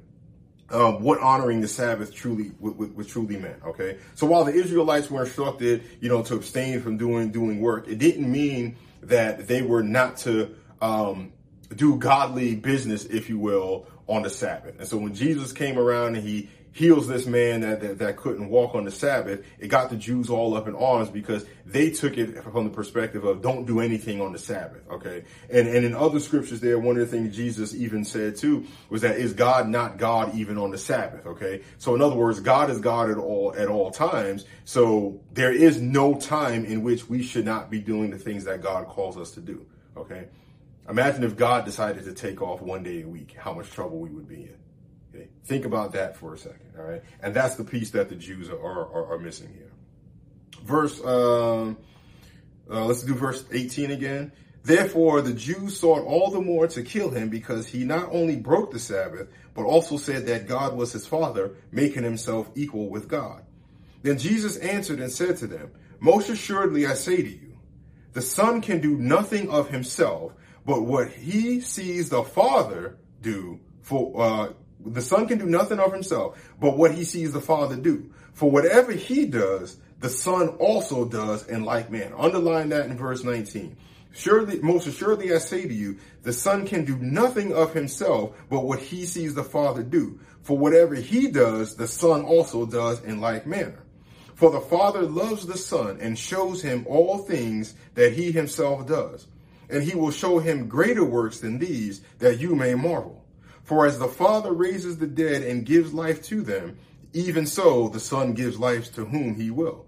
[0.70, 3.64] um, what honoring the Sabbath truly what, truly meant.
[3.66, 7.88] Okay, so while the Israelites were instructed, you know, to abstain from doing doing work,
[7.88, 11.32] it didn't mean that they were not to um,
[11.76, 14.80] do godly business, if you will, on the Sabbath.
[14.80, 18.50] And so when Jesus came around and he heals this man that, that, that couldn't
[18.50, 22.18] walk on the Sabbath, it got the Jews all up in arms because they took
[22.18, 24.82] it from the perspective of don't do anything on the Sabbath.
[24.90, 25.24] Okay.
[25.50, 29.02] And, and in other scriptures there, one of the things Jesus even said too was
[29.02, 31.26] that is God not God even on the Sabbath?
[31.26, 31.62] Okay.
[31.78, 34.46] So in other words, God is God at all, at all times.
[34.66, 38.62] So there is no time in which we should not be doing the things that
[38.62, 39.66] God calls us to do.
[39.96, 40.26] Okay.
[40.90, 44.10] Imagine if God decided to take off one day a week, how much trouble we
[44.10, 44.63] would be in.
[45.46, 47.04] Think about that for a second, all right?
[47.22, 49.72] And that's the piece that the Jews are, are, are missing here.
[50.64, 51.78] Verse, um,
[52.70, 54.32] uh, let's do verse 18 again.
[54.64, 58.72] Therefore, the Jews sought all the more to kill him because he not only broke
[58.72, 63.44] the Sabbath, but also said that God was his father, making himself equal with God.
[64.04, 67.58] Then Jesus answered and said to them, Most assuredly I say to you,
[68.14, 70.34] the Son can do nothing of himself,
[70.66, 74.54] but what he sees the Father do, for uh,
[74.86, 78.12] the Son can do nothing of himself, but what he sees the Father do.
[78.34, 82.16] For whatever he does, the Son also does in like manner.
[82.18, 83.78] Underline that in verse 19.
[84.12, 88.66] Surely, most assuredly I say to you, the Son can do nothing of himself, but
[88.66, 90.20] what he sees the Father do.
[90.44, 93.84] For whatever he does, the Son also does in like manner.
[94.36, 99.26] For the Father loves the Son and shows him all things that he himself does.
[99.70, 103.23] And he will show him greater works than these, that you may marvel.
[103.74, 106.78] For as the Father raises the dead and gives life to them,
[107.12, 109.88] even so the Son gives life to whom he will.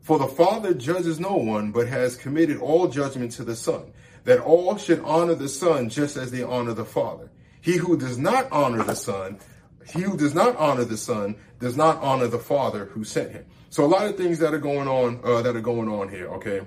[0.00, 3.92] For the Father judges no one, but has committed all judgment to the Son,
[4.24, 7.30] that all should honor the Son just as they honor the Father.
[7.60, 9.38] He who does not honor the Son,
[9.86, 13.46] he who does not honor the Son, does not honor the Father who sent him.
[13.68, 16.26] So a lot of things that are going on, uh, that are going on here,
[16.30, 16.62] okay?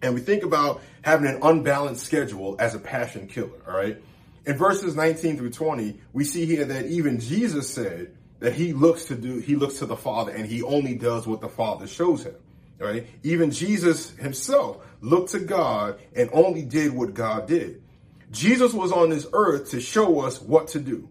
[0.00, 4.00] And we think about having an unbalanced schedule as a passion killer, all right?
[4.48, 9.04] In verses 19 through 20, we see here that even Jesus said that he looks
[9.04, 12.24] to do, he looks to the Father and he only does what the Father shows
[12.24, 12.34] him.
[12.78, 13.06] Right?
[13.22, 17.82] Even Jesus himself looked to God and only did what God did.
[18.30, 21.10] Jesus was on this earth to show us what to do.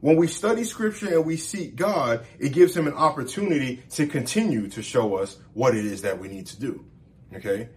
[0.00, 4.66] When we study scripture and we seek God, it gives him an opportunity to continue
[4.68, 6.86] to show us what it is that we need to do.
[7.34, 7.68] Okay?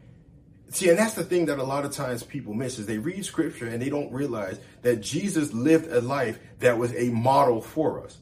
[0.71, 3.25] See, and that's the thing that a lot of times people miss is they read
[3.25, 8.03] scripture and they don't realize that Jesus lived a life that was a model for
[8.05, 8.17] us.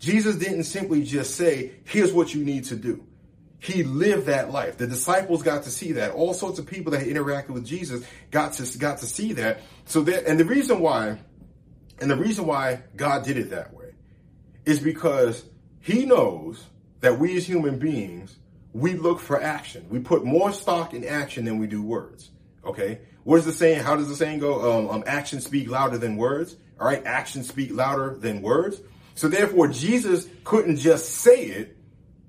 [0.00, 3.06] Jesus didn't simply just say, here's what you need to do.
[3.60, 4.78] He lived that life.
[4.78, 6.10] The disciples got to see that.
[6.10, 9.60] All sorts of people that interacted with Jesus got to, got to see that.
[9.84, 11.20] So that, and the reason why,
[12.00, 13.92] and the reason why God did it that way
[14.64, 15.44] is because
[15.78, 16.64] he knows
[16.98, 18.36] that we as human beings
[18.72, 19.86] we look for action.
[19.90, 22.30] We put more stock in action than we do words.
[22.64, 23.00] Okay.
[23.24, 23.82] What is the saying?
[23.82, 24.78] How does the saying go?
[24.78, 26.56] Um, um, actions speak louder than words.
[26.80, 27.04] All right.
[27.04, 28.80] Actions speak louder than words.
[29.14, 31.76] So therefore, Jesus couldn't just say it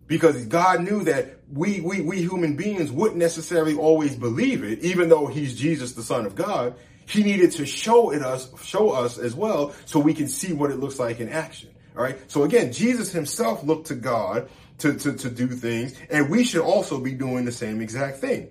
[0.07, 5.07] because God knew that we, we, we human beings wouldn't necessarily always believe it, even
[5.07, 6.75] though he's Jesus, the son of God.
[7.05, 10.71] He needed to show it us, show us as well so we can see what
[10.71, 11.69] it looks like in action.
[11.95, 12.17] All right.
[12.31, 16.61] So again, Jesus himself looked to God to, to, to do things, and we should
[16.61, 18.49] also be doing the same exact thing.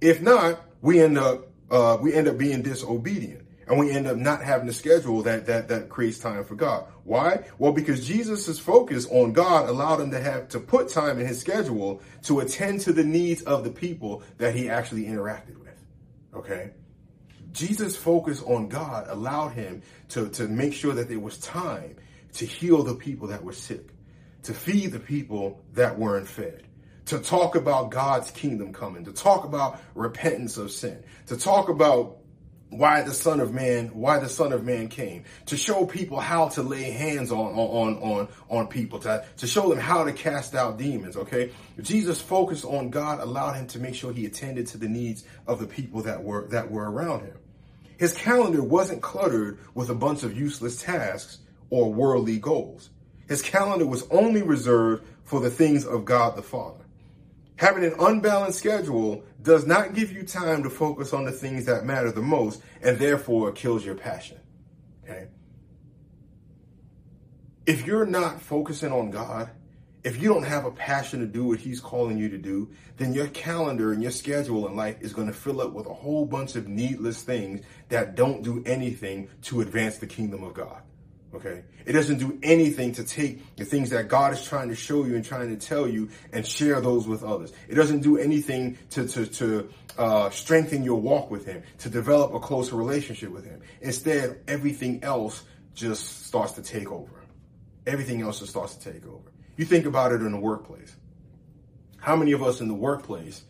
[0.00, 4.16] If not, we end up uh, we end up being disobedient, and we end up
[4.16, 6.86] not having a schedule that that that creates time for God.
[7.04, 7.44] Why?
[7.58, 11.40] Well, because Jesus' focus on God allowed him to have to put time in his
[11.40, 15.78] schedule to attend to the needs of the people that he actually interacted with.
[16.34, 16.70] Okay.
[17.52, 21.96] Jesus' focus on God allowed him to, to make sure that there was time
[22.34, 23.90] to heal the people that were sick
[24.44, 26.62] to feed the people that weren't fed,
[27.06, 32.20] to talk about God's kingdom coming, to talk about repentance of sin, to talk about
[32.70, 36.48] why the son of man why the son of man came to show people how
[36.48, 40.54] to lay hands on on on on people to, to show them how to cast
[40.54, 41.50] out demons okay?
[41.80, 45.58] Jesus focused on god allowed him to make sure he attended to the needs of
[45.58, 47.36] the people that were that were around him.
[47.98, 51.38] His calendar wasn't cluttered with a bunch of useless tasks
[51.70, 52.88] or worldly goals
[53.30, 56.84] his calendar was only reserved for the things of God the Father.
[57.54, 61.84] Having an unbalanced schedule does not give you time to focus on the things that
[61.84, 64.36] matter the most, and therefore kills your passion.
[65.04, 65.28] Okay?
[67.66, 69.48] If you're not focusing on God,
[70.02, 73.12] if you don't have a passion to do what He's calling you to do, then
[73.12, 76.26] your calendar and your schedule in life is going to fill up with a whole
[76.26, 80.82] bunch of needless things that don't do anything to advance the kingdom of God.
[81.32, 81.62] Okay.
[81.86, 85.14] It doesn't do anything to take the things that God is trying to show you
[85.14, 87.52] and trying to tell you and share those with others.
[87.68, 92.34] It doesn't do anything to, to, to uh, strengthen your walk with Him, to develop
[92.34, 93.60] a closer relationship with Him.
[93.80, 97.22] Instead, everything else just starts to take over.
[97.86, 99.30] Everything else just starts to take over.
[99.56, 100.96] You think about it in the workplace.
[101.98, 103.44] How many of us in the workplace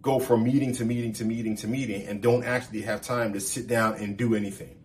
[0.00, 3.40] go from meeting to meeting to meeting to meeting and don't actually have time to
[3.40, 4.76] sit down and do anything?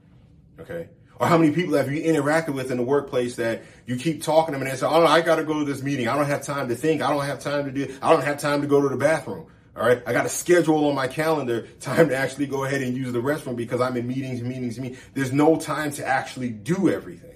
[0.59, 0.89] Okay.
[1.19, 4.53] Or how many people have you interacted with in the workplace that you keep talking
[4.53, 6.07] to them and they say, Oh, I got to go to this meeting.
[6.07, 7.01] I don't have time to think.
[7.01, 9.47] I don't have time to do, I don't have time to go to the bathroom.
[9.77, 10.01] All right.
[10.05, 13.19] I got a schedule on my calendar time to actually go ahead and use the
[13.19, 15.01] restroom because I'm in meetings, meetings, meetings.
[15.13, 17.35] There's no time to actually do everything.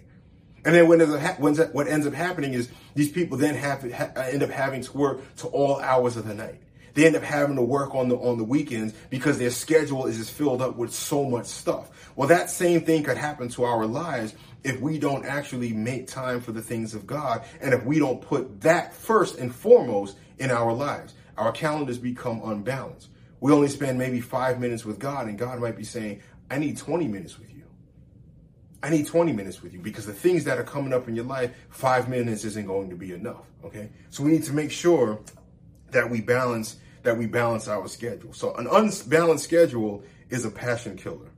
[0.66, 4.82] And then when what ends up happening is these people then have end up having
[4.82, 6.62] to work to all hours of the night.
[7.00, 10.18] They end up having to work on the on the weekends because their schedule is
[10.18, 12.12] just filled up with so much stuff.
[12.18, 14.36] Well, that same thing could happen to our lives
[14.66, 18.22] if we don't actually make time for the things of God and if we don't
[18.22, 21.14] put that first and foremost in our lives.
[21.38, 23.08] Our calendars become unbalanced.
[23.40, 26.76] We only spend maybe five minutes with God, and God might be saying, I need
[26.76, 27.64] 20 minutes with you.
[28.84, 31.24] I need 20 minutes with you because the things that are coming up in your
[31.24, 33.46] life, five minutes isn't going to be enough.
[33.64, 33.90] Okay.
[34.10, 35.22] So we need to make sure
[35.92, 38.34] that we balance, that we balance our schedule.
[38.34, 41.32] So an unbalanced schedule is a passion killer.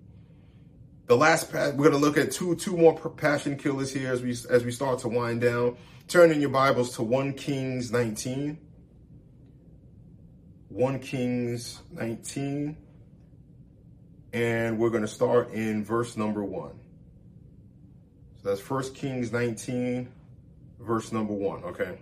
[1.08, 4.32] The last, we're going to look at two, two more passion killers here as we,
[4.50, 5.78] as we start to wind down.
[6.08, 8.58] Turn in your Bibles to 1 Kings 19.
[10.70, 12.78] 1 Kings 19.
[14.34, 16.72] And we're going to start in verse number 1.
[18.42, 20.12] So that's 1 Kings 19,
[20.80, 22.00] verse number 1, okay?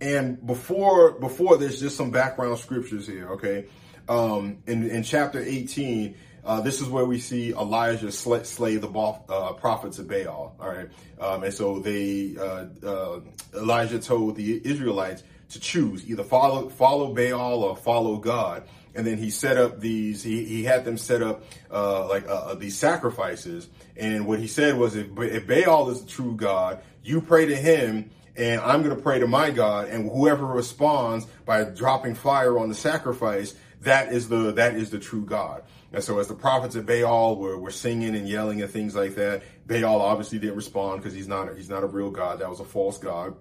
[0.00, 3.66] And before before this, just some background scriptures here, okay?
[4.08, 8.88] Um, in, in chapter 18, uh, this is where we see Elijah slay, slay the
[8.88, 10.56] uh, prophets of Baal.
[10.58, 10.88] All right,
[11.20, 13.20] um, and so they uh, uh
[13.54, 18.66] Elijah told the Israelites to choose either follow follow Baal or follow God.
[18.92, 20.22] And then he set up these.
[20.22, 23.68] He, he had them set up uh, like uh, these sacrifices.
[23.96, 27.54] And what he said was, if, if Baal is the true God, you pray to
[27.54, 28.10] him,
[28.40, 29.88] and I'm going to pray to my God.
[29.88, 34.98] And whoever responds by dropping fire on the sacrifice, that is the that is the
[34.98, 35.62] true God.
[35.92, 39.16] And so as the prophets of Baal were, were singing and yelling and things like
[39.16, 42.38] that, Baal obviously didn't respond because he's not he's not a real God.
[42.38, 43.36] That was a false God.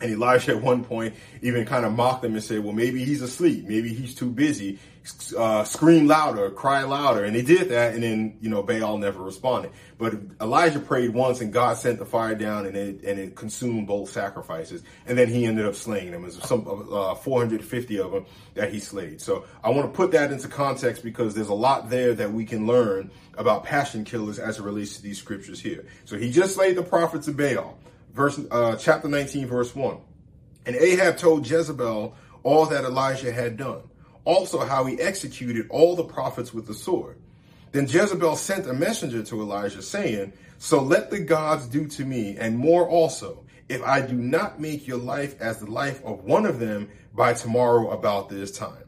[0.00, 3.22] And Elisha at one point even kind of mocked them and said, well, maybe he's
[3.22, 3.66] asleep.
[3.66, 4.80] Maybe he's too busy.
[5.36, 7.24] Uh, scream louder, cry louder.
[7.24, 7.94] And they did that.
[7.94, 9.72] And then, you know, Baal never responded.
[9.98, 13.86] But Elijah prayed once and God sent the fire down and it, and it consumed
[13.86, 14.82] both sacrifices.
[15.06, 16.22] And then he ended up slaying them.
[16.22, 19.20] Was some, uh, 450 of them that he slayed.
[19.20, 22.44] So I want to put that into context because there's a lot there that we
[22.44, 25.84] can learn about passion killers as it relates to these scriptures here.
[26.04, 27.78] So he just slayed the prophets of Baal
[28.12, 29.96] verse uh, chapter 19, verse 1.
[30.66, 33.82] And Ahab told Jezebel all that Elijah had done,
[34.24, 37.18] also how he executed all the prophets with the sword.
[37.72, 42.36] Then Jezebel sent a messenger to Elijah, saying, So let the gods do to me,
[42.38, 46.44] and more also, if I do not make your life as the life of one
[46.44, 48.84] of them by tomorrow about this time.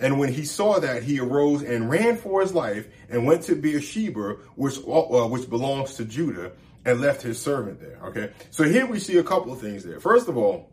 [0.00, 3.54] And when he saw that, he arose and ran for his life and went to
[3.54, 6.52] Beersheba, which, uh, which belongs to Judah,
[6.84, 7.98] and left his servant there.
[8.06, 8.32] Okay.
[8.50, 10.00] So here we see a couple of things there.
[10.00, 10.70] First of all,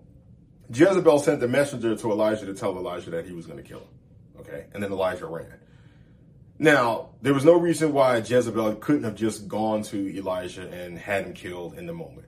[0.72, 3.80] Jezebel sent the messenger to Elijah to tell Elijah that he was going to kill
[3.80, 3.88] him.
[4.40, 4.66] Okay.
[4.74, 5.60] And then Elijah ran.
[6.58, 11.26] Now, there was no reason why Jezebel couldn't have just gone to Elijah and had
[11.26, 12.28] him killed in the moment.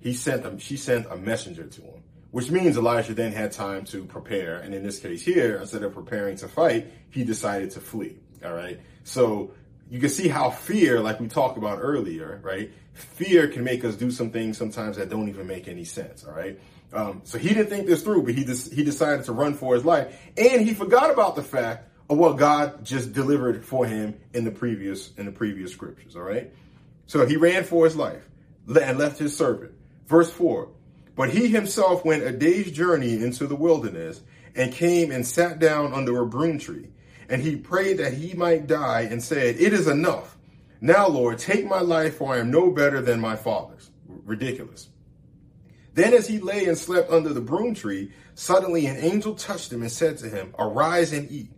[0.00, 3.84] He sent them, she sent a messenger to him, which means Elijah then had time
[3.86, 4.60] to prepare.
[4.60, 8.18] And in this case here, instead of preparing to fight, he decided to flee.
[8.44, 8.78] All right.
[9.02, 9.52] So
[9.90, 12.72] you can see how fear, like we talked about earlier, right?
[12.92, 16.24] Fear can make us do some things sometimes that don't even make any sense.
[16.24, 16.60] All right.
[16.94, 19.74] Um, so he didn't think this through, but he just, he decided to run for
[19.74, 24.18] his life, and he forgot about the fact of what God just delivered for him
[24.32, 26.16] in the previous in the previous scriptures.
[26.16, 26.52] All right.
[27.06, 28.22] So he ran for his life
[28.68, 29.72] and left his servant.
[30.06, 30.70] Verse four.
[31.16, 34.20] But he himself went a day's journey into the wilderness
[34.54, 36.88] and came and sat down under a broom tree
[37.28, 40.36] and he prayed that he might die and said, It is enough.
[40.80, 43.90] Now, Lord, take my life, for I am no better than my father's.
[44.06, 44.88] Ridiculous.
[45.94, 49.82] Then, as he lay and slept under the broom tree, suddenly an angel touched him
[49.82, 51.50] and said to him, Arise and eat.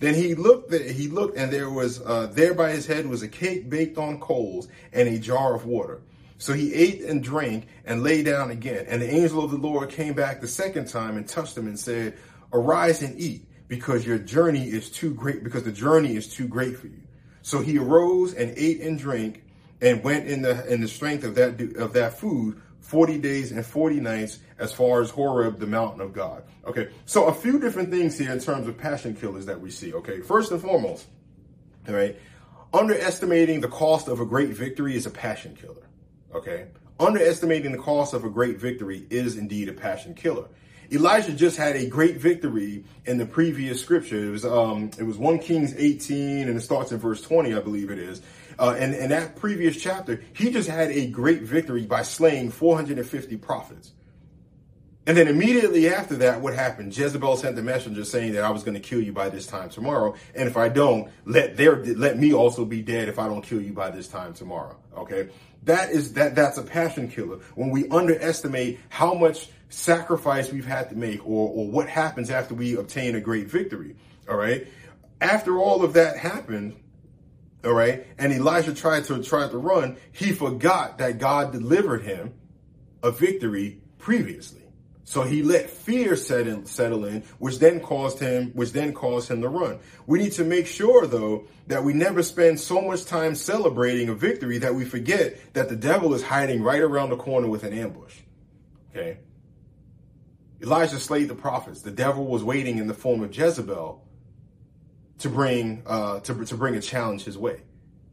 [0.00, 3.28] Then he looked, he looked, and there was uh, there by his head was a
[3.28, 6.00] cake baked on coals and a jar of water.
[6.38, 8.86] So he ate and drank and lay down again.
[8.88, 11.78] And the angel of the Lord came back the second time and touched him and
[11.78, 12.18] said,
[12.52, 16.76] Arise and eat because your journey is too great, because the journey is too great
[16.76, 17.00] for you.
[17.42, 19.44] So he arose and ate and drank
[19.80, 22.60] and went in the in the strength of that of that food
[22.92, 26.42] 40 days and 40 nights as far as Horeb, the mountain of God.
[26.66, 29.94] Okay, so a few different things here in terms of passion killers that we see.
[29.94, 31.06] Okay, first and foremost,
[31.88, 32.18] all right,
[32.74, 35.86] underestimating the cost of a great victory is a passion killer.
[36.34, 36.66] Okay?
[37.00, 40.48] Underestimating the cost of a great victory is indeed a passion killer.
[40.92, 44.28] Elijah just had a great victory in the previous scripture.
[44.28, 47.60] It was um, it was 1 Kings 18, and it starts in verse 20, I
[47.60, 48.20] believe it is.
[48.62, 53.36] Uh, and in that previous chapter, he just had a great victory by slaying 450
[53.38, 53.90] prophets.
[55.04, 56.96] And then immediately after that, what happened?
[56.96, 59.68] Jezebel sent the messenger saying that I was going to kill you by this time
[59.68, 63.42] tomorrow, and if I don't, let their let me also be dead if I don't
[63.42, 64.76] kill you by this time tomorrow.
[64.96, 65.30] Okay,
[65.64, 70.88] that is that that's a passion killer when we underestimate how much sacrifice we've had
[70.90, 73.96] to make or or what happens after we obtain a great victory.
[74.28, 74.68] All right,
[75.20, 76.76] after all of that happened,
[77.64, 82.34] all right, and Elijah tried to tried to run, he forgot that God delivered him
[83.02, 84.62] a victory previously.
[85.04, 89.42] So he let fear settle, settle in, which then caused him, which then caused him
[89.42, 89.78] to run.
[90.06, 94.14] We need to make sure though that we never spend so much time celebrating a
[94.14, 97.72] victory that we forget that the devil is hiding right around the corner with an
[97.72, 98.16] ambush.
[98.90, 99.18] Okay.
[100.62, 101.82] Elijah slayed the prophets.
[101.82, 104.02] The devil was waiting in the form of Jezebel
[105.22, 107.62] to bring, uh, to, to bring a challenge his way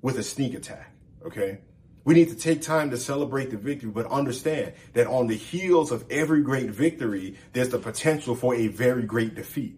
[0.02, 0.92] with a sneak attack.
[1.26, 1.60] Okay.
[2.06, 5.92] We need to take time to celebrate the victory, but understand that on the heels
[5.92, 9.78] of every great victory, there's the potential for a very great defeat.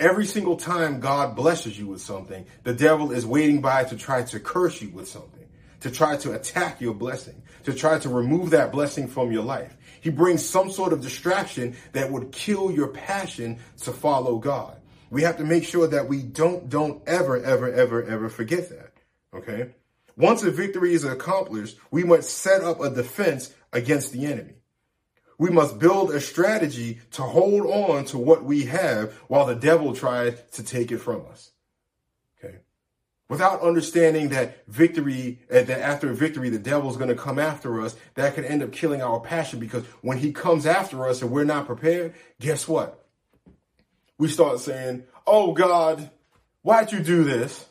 [0.00, 4.24] Every single time God blesses you with something, the devil is waiting by to try
[4.24, 5.46] to curse you with something,
[5.80, 9.76] to try to attack your blessing, to try to remove that blessing from your life.
[10.00, 14.81] He brings some sort of distraction that would kill your passion to follow God.
[15.12, 18.94] We have to make sure that we don't, don't ever, ever, ever, ever forget that.
[19.36, 19.74] Okay.
[20.16, 24.54] Once a victory is accomplished, we must set up a defense against the enemy.
[25.36, 29.94] We must build a strategy to hold on to what we have while the devil
[29.94, 31.50] tries to take it from us.
[32.42, 32.60] Okay.
[33.28, 37.96] Without understanding that victory, uh, that after victory, the devil's going to come after us,
[38.14, 41.44] that could end up killing our passion because when he comes after us and we're
[41.44, 43.01] not prepared, guess what?
[44.18, 46.10] We start saying, Oh God,
[46.62, 47.66] why'd you do this?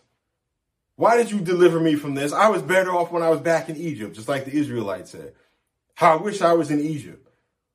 [0.96, 2.34] Why did you deliver me from this?
[2.34, 5.34] I was better off when I was back in Egypt, just like the Israelites said.
[5.96, 7.28] How I wish I was in Egypt.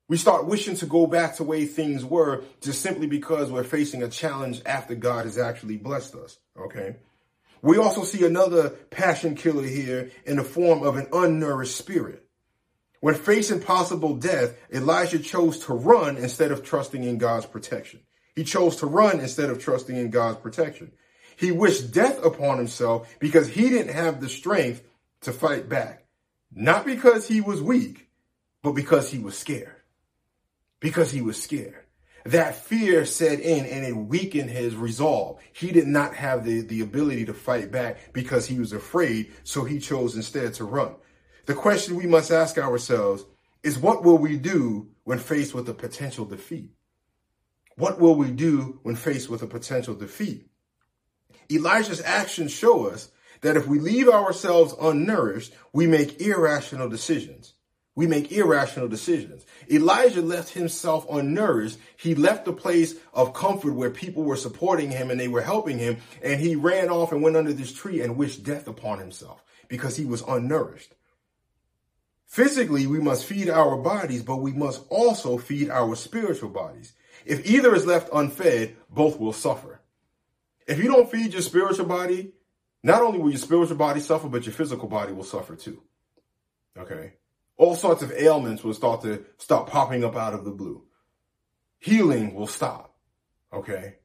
[0.08, 3.64] We start wishing to go back to the way things were just simply because we're
[3.64, 6.38] facing a challenge after God has actually blessed us.
[6.56, 6.96] Okay.
[7.62, 12.24] We also see another passion killer here in the form of an unnourished spirit.
[13.00, 18.00] When facing possible death, Elijah chose to run instead of trusting in God's protection.
[18.36, 20.92] He chose to run instead of trusting in God's protection.
[21.36, 24.82] He wished death upon himself because he didn't have the strength
[25.22, 26.04] to fight back.
[26.54, 28.08] Not because he was weak,
[28.62, 29.74] but because he was scared.
[30.80, 31.84] Because he was scared.
[32.26, 35.38] That fear set in and it weakened his resolve.
[35.52, 39.64] He did not have the, the ability to fight back because he was afraid, so
[39.64, 40.94] he chose instead to run.
[41.46, 43.24] The question we must ask ourselves
[43.62, 46.70] is what will we do when faced with a potential defeat?
[47.76, 50.48] What will we do when faced with a potential defeat?
[51.50, 53.10] Elijah's actions show us
[53.42, 57.52] that if we leave ourselves unnourished, we make irrational decisions.
[57.94, 59.46] We make irrational decisions.
[59.70, 61.78] Elijah left himself unnourished.
[61.96, 65.78] He left the place of comfort where people were supporting him and they were helping
[65.78, 65.98] him.
[66.22, 69.96] And he ran off and went under this tree and wished death upon himself because
[69.96, 70.88] he was unnourished.
[72.26, 76.92] Physically, we must feed our bodies, but we must also feed our spiritual bodies.
[77.26, 79.80] If either is left unfed, both will suffer.
[80.66, 82.32] If you don't feed your spiritual body,
[82.84, 85.82] not only will your spiritual body suffer, but your physical body will suffer too.
[86.78, 87.14] Okay.
[87.56, 90.84] All sorts of ailments will start to start popping up out of the blue.
[91.80, 92.94] Healing will stop.
[93.52, 93.96] Okay.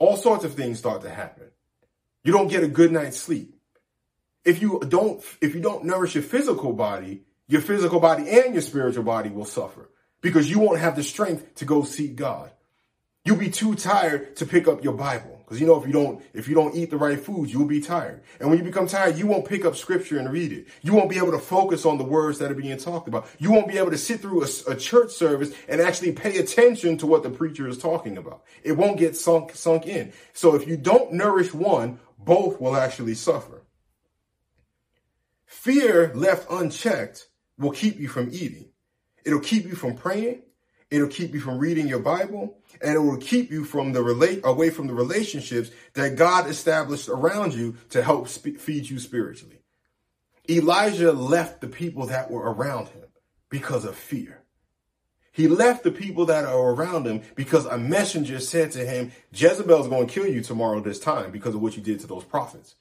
[0.00, 1.50] All sorts of things start to happen.
[2.24, 3.54] You don't get a good night's sleep.
[4.44, 8.62] If you don't, if you don't nourish your physical body, your physical body and your
[8.62, 9.90] spiritual body will suffer
[10.20, 12.50] because you won't have the strength to go seek God.
[13.24, 15.38] You'll be too tired to pick up your Bible.
[15.44, 17.80] Because you know, if you don't, if you don't eat the right foods, you'll be
[17.80, 18.22] tired.
[18.38, 20.66] And when you become tired, you won't pick up scripture and read it.
[20.82, 23.26] You won't be able to focus on the words that are being talked about.
[23.38, 26.98] You won't be able to sit through a, a church service and actually pay attention
[26.98, 28.44] to what the preacher is talking about.
[28.62, 30.12] It won't get sunk, sunk in.
[30.34, 33.62] So if you don't nourish one, both will actually suffer.
[35.46, 37.26] Fear left unchecked
[37.58, 38.68] will keep you from eating.
[39.28, 40.40] It'll keep you from praying.
[40.90, 44.40] It'll keep you from reading your Bible and it will keep you from the relate
[44.42, 49.58] away from the relationships that God established around you to help feed you spiritually.
[50.48, 53.04] Elijah left the people that were around him
[53.50, 54.40] because of fear.
[55.30, 59.88] He left the people that are around him because a messenger said to him, Jezebel's
[59.88, 62.76] going to kill you tomorrow this time because of what you did to those prophets.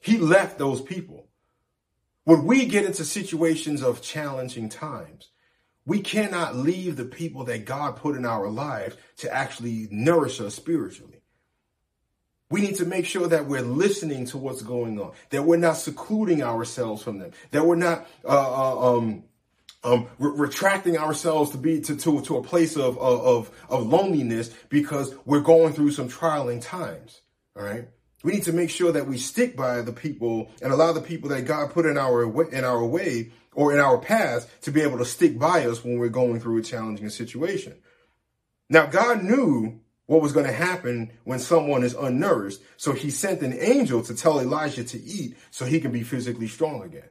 [0.00, 1.26] He left those people.
[2.24, 5.28] When we get into situations of challenging times,
[5.86, 10.54] we cannot leave the people that God put in our lives to actually nourish us
[10.54, 11.22] spiritually.
[12.50, 15.76] We need to make sure that we're listening to what's going on, that we're not
[15.76, 19.24] secluding ourselves from them, that we're not uh, uh, um,
[19.82, 24.50] um, re- retracting ourselves to be to, to, to a place of, of, of loneliness
[24.68, 27.20] because we're going through some trialing times.
[27.56, 27.88] All right.
[28.22, 31.28] We need to make sure that we stick by the people and allow the people
[31.30, 34.98] that God put in our in our way or in our path to be able
[34.98, 37.74] to stick by us when we're going through a challenging situation.
[38.68, 42.58] Now, God knew what was going to happen when someone is unnourished.
[42.76, 46.46] So he sent an angel to tell Elijah to eat so he can be physically
[46.46, 47.08] strong again.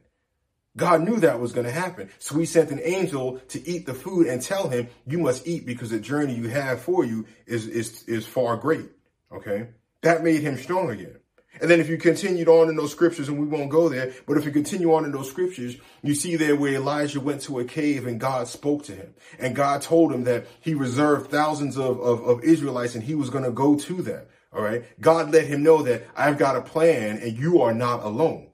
[0.76, 2.10] God knew that was going to happen.
[2.18, 5.66] So he sent an angel to eat the food and tell him, you must eat
[5.66, 8.88] because the journey you have for you is, is, is far great.
[9.32, 9.68] Okay.
[10.02, 11.18] That made him strong again.
[11.60, 14.36] And then if you continued on in those scriptures, and we won't go there, but
[14.36, 17.64] if you continue on in those scriptures, you see there where Elijah went to a
[17.64, 19.14] cave and God spoke to him.
[19.38, 23.30] And God told him that he reserved thousands of, of, of Israelites and he was
[23.30, 24.26] going to go to them.
[24.52, 24.84] All right.
[25.00, 28.48] God let him know that I've got a plan and you are not alone.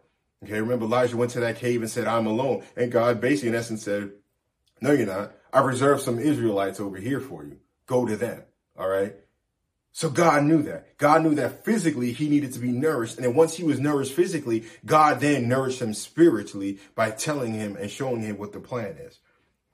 [0.44, 0.60] Okay.
[0.60, 2.64] Remember Elijah went to that cave and said, I'm alone.
[2.76, 4.10] And God basically in essence said,
[4.80, 5.32] no, you're not.
[5.52, 7.58] I've reserved some Israelites over here for you.
[7.86, 8.42] Go to them.
[8.76, 9.14] All right.
[9.92, 10.96] So God knew that.
[10.96, 13.16] God knew that physically he needed to be nourished.
[13.16, 17.76] And then once he was nourished physically, God then nourished him spiritually by telling him
[17.76, 19.18] and showing him what the plan is.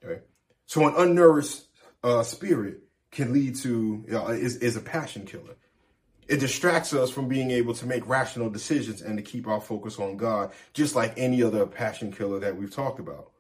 [0.05, 0.23] Okay.
[0.67, 1.65] So an unnourished
[2.03, 2.81] uh, spirit
[3.13, 5.57] can lead to, you know, is, is a passion killer.
[6.27, 9.99] It distracts us from being able to make rational decisions and to keep our focus
[9.99, 13.31] on God, just like any other passion killer that we've talked about.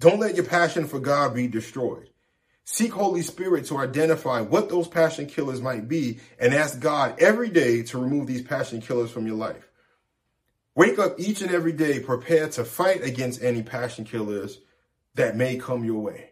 [0.00, 2.10] Don't let your passion for God be destroyed.
[2.68, 7.48] Seek Holy Spirit to identify what those passion killers might be and ask God every
[7.48, 9.68] day to remove these passion killers from your life.
[10.74, 14.58] Wake up each and every day prepared to fight against any passion killers
[15.14, 16.30] that may come your way.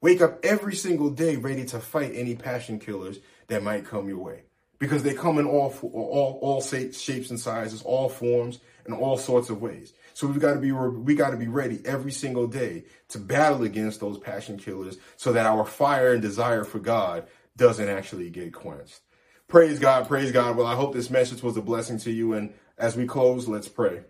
[0.00, 3.18] Wake up every single day ready to fight any passion killers
[3.48, 4.44] that might come your way
[4.78, 9.50] because they come in all all all shapes and sizes, all forms, and all sorts
[9.50, 9.92] of ways.
[10.14, 13.62] So we've got to be we got to be ready every single day to battle
[13.62, 18.52] against those passion killers, so that our fire and desire for God doesn't actually get
[18.52, 19.00] quenched.
[19.48, 20.56] Praise God, praise God.
[20.56, 22.32] Well, I hope this message was a blessing to you.
[22.32, 24.00] And as we close, let's pray.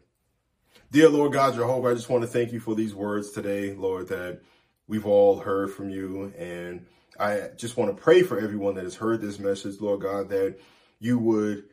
[0.92, 4.08] Dear Lord God Jehovah, I just want to thank you for these words today, Lord,
[4.08, 4.40] that
[4.86, 6.32] we've all heard from you.
[6.38, 6.86] And
[7.18, 10.58] I just want to pray for everyone that has heard this message, Lord God, that
[11.00, 11.64] you would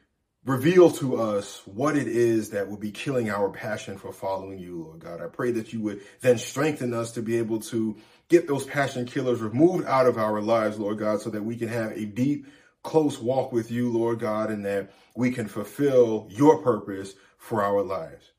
[0.46, 4.84] reveal to us what it is that will be killing our passion for following you,
[4.84, 5.22] Lord God.
[5.22, 7.98] I pray that you would then strengthen us to be able to
[8.30, 11.68] get those passion killers removed out of our lives, Lord God, so that we can
[11.68, 12.48] have a deep,
[12.84, 17.84] close walk with you, Lord God, and that we can fulfill your purpose for our
[17.84, 18.32] lives.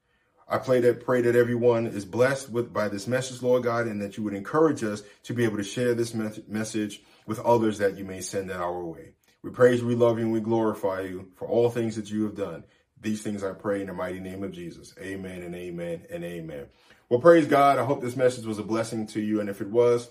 [0.49, 4.03] I pray that pray that everyone is blessed with by this message, Lord God, and
[4.03, 7.79] that you would encourage us to be able to share this me- message with others
[7.79, 9.13] that you may send our way.
[9.43, 12.35] We praise we love you, and we glorify you for all things that you have
[12.35, 12.65] done.
[13.01, 14.95] These things I pray in the mighty name of Jesus.
[15.01, 16.67] Amen and amen and amen.
[17.09, 17.79] Well, praise God.
[17.79, 19.41] I hope this message was a blessing to you.
[19.41, 20.11] And if it was,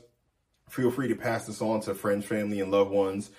[0.69, 3.29] feel free to pass this on to friends, family, and loved ones,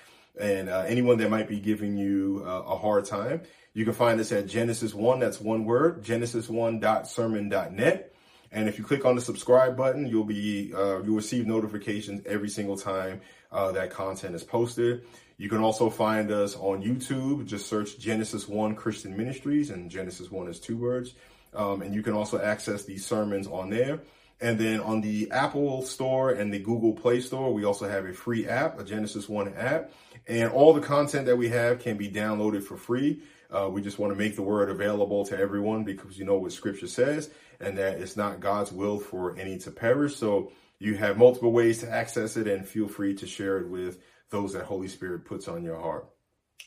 [0.41, 3.43] and uh, anyone that might be giving you uh, a hard time.
[3.73, 8.15] You can find us at Genesis 1, that's one word, genesis1.sermon.net.
[8.53, 12.49] And if you click on the subscribe button, you'll be uh, you'll receive notifications every
[12.49, 13.21] single time
[13.53, 15.03] uh, that content is posted.
[15.41, 17.47] You can also find us on YouTube.
[17.47, 21.15] Just search Genesis One Christian Ministries, and Genesis One is two words.
[21.55, 24.01] Um, and you can also access these sermons on there.
[24.43, 28.13] And then on the Apple Store and the Google Play Store, we also have a
[28.13, 29.93] free app, a Genesis One app,
[30.29, 33.23] and all the content that we have can be downloaded for free.
[33.51, 36.53] Uh, we just want to make the word available to everyone because you know what
[36.53, 37.31] scripture says
[37.61, 40.17] and that it's not God's will for any to perish.
[40.17, 43.99] So you have multiple ways to access it and feel free to share it with
[44.31, 46.09] those that Holy Spirit puts on your heart.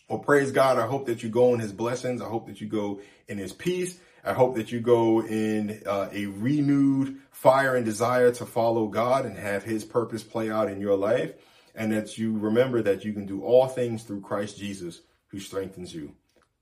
[0.10, 0.78] Well, praise God.
[0.78, 2.22] I hope that you go in his blessings.
[2.22, 4.00] I hope that you go in his peace.
[4.24, 9.26] I hope that you go in uh, a renewed fire and desire to follow God
[9.26, 11.34] and have his purpose play out in your life.
[11.76, 15.94] And that you remember that you can do all things through Christ Jesus who strengthens
[15.94, 16.14] you.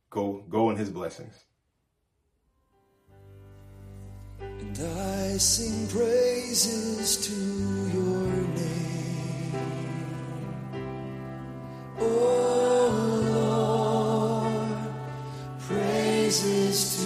[0.09, 1.33] Go, go in his blessings.
[4.39, 8.10] And I sing praises to your
[12.03, 12.89] Oh
[14.41, 14.79] Lord,
[15.59, 17.00] praises to